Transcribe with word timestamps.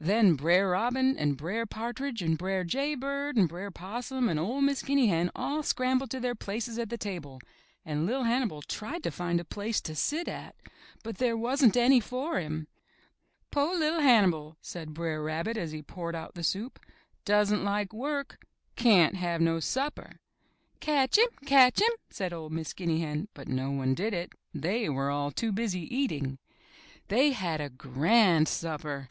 Then 0.00 0.34
Br*er 0.34 0.70
Robin 0.70 1.16
and 1.16 1.36
Br*er 1.36 1.64
Partridge 1.64 2.20
and 2.20 2.36
Br'er 2.36 2.64
Jay 2.64 2.96
Bird 2.96 3.36
and 3.36 3.48
Br'er 3.48 3.70
Possum 3.70 4.28
and 4.28 4.42
01' 4.44 4.64
Miss 4.66 4.82
Guinea 4.82 5.06
Hen 5.06 5.30
all 5.36 5.62
scrambled 5.62 6.10
to 6.10 6.18
their 6.18 6.34
places 6.34 6.80
at 6.80 6.90
the 6.90 6.98
table 6.98 7.38
and 7.84 8.04
LiT 8.04 8.26
Hannibal 8.26 8.60
tried 8.62 9.04
to 9.04 9.12
find 9.12 9.38
a 9.38 9.44
place 9.44 9.80
to 9.82 9.94
sit 9.94 10.26
at, 10.26 10.56
but 11.04 11.18
there 11.18 11.36
wasn't 11.36 11.76
any 11.76 12.00
for 12.00 12.40
him. 12.40 12.66
*To' 13.52 13.60
LiT 13.60 14.02
Hannibal!" 14.02 14.56
said 14.60 14.94
Br'er 14.94 15.22
Rabbit 15.22 15.56
as 15.56 15.70
he 15.70 15.80
poured 15.80 16.16
out 16.16 16.34
the 16.34 16.42
soup. 16.42 16.80
*' 17.04 17.24
Doesn't 17.34 17.62
like 17.62 17.92
work. 17.92 18.44
Cyan't 18.76 19.14
have 19.14 19.40
no 19.40 19.60
supper!" 19.60 20.18
Catch 20.80 21.18
him! 21.18 21.28
Catch 21.46 21.80
him!" 21.80 21.92
said 22.10 22.32
01' 22.32 22.52
Miss 22.52 22.72
Guinea 22.72 22.98
Hen, 22.98 23.28
but 23.32 23.46
no 23.46 23.70
one 23.70 23.94
did 23.94 24.12
it. 24.12 24.32
They 24.52 24.88
were 24.88 25.10
all 25.10 25.30
too 25.30 25.52
busy 25.52 25.82
eating. 25.96 26.38
They 27.06 27.30
had 27.30 27.60
a 27.60 27.68
grand 27.70 28.48
supper. 28.48 29.06